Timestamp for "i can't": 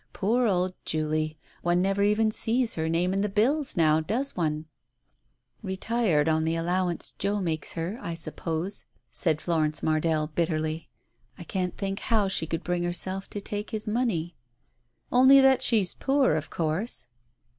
11.37-11.77